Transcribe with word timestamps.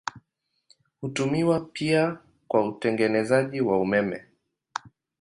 Hutumiwa 1.01 1.59
pia 1.59 2.17
kwa 2.47 2.67
utengenezaji 2.67 3.61
wa 3.61 3.79
umeme. 3.81 4.25